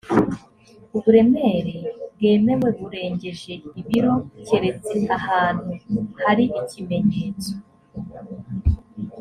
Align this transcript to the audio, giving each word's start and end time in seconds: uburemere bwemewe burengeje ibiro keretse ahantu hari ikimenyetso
uburemere 0.95 1.75
bwemewe 2.13 2.69
burengeje 2.79 3.53
ibiro 3.81 4.13
keretse 4.45 4.97
ahantu 5.17 5.71
hari 6.23 6.45
ikimenyetso 6.59 7.53